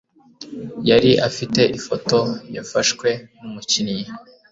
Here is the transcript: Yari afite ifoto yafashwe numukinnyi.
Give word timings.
Yari 0.89 1.11
afite 1.27 1.61
ifoto 1.77 2.19
yafashwe 2.55 3.09
numukinnyi. 3.39 4.05